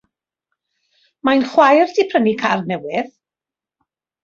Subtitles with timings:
[1.29, 3.15] Mae'n chwaer i 'di prynu car newydd.